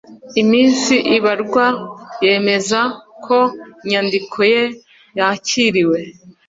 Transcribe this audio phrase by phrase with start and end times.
[0.41, 1.65] iminsi ibarwa
[2.25, 2.79] yemeza
[3.25, 3.39] ko
[3.83, 4.63] inyandiko ye
[5.17, 5.99] yakiriwe